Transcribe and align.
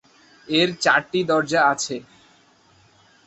এর 0.47 0.69
চারটি 0.83 1.19
দরজা 1.29 1.61
আছে। 1.71 1.95